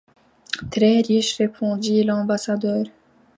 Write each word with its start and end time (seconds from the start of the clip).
Très 0.71 1.01
riche, 1.01 1.37
répondit 1.37 2.03
l’ambassadeur. 2.03 2.85